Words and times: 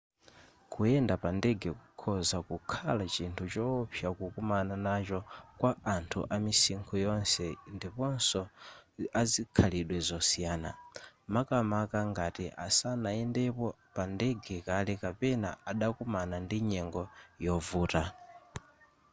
kuyenda 0.71 1.15
pa 1.23 1.29
ndege 1.37 1.69
kukhoza 1.79 2.37
kukhala 2.47 3.03
chinthu 3.15 3.43
chowopsa 3.53 4.07
kukumana 4.17 4.75
nacho 4.85 5.19
kwa 5.59 5.71
anthu 5.95 6.19
amisinkhu 6.35 6.93
yonse 7.05 7.45
ndiponso 7.75 8.41
azikhalidwe 9.21 9.97
zosiyana 10.09 10.69
makamaka 11.33 11.99
ngati 12.11 12.45
sanayendepo 12.77 13.67
pa 13.95 14.03
ndege 14.13 14.55
kale 14.67 14.93
kapena 15.03 15.49
adakumana 15.71 16.35
ndi 16.45 16.57
nyengo 16.69 17.03
yovuta 17.45 18.01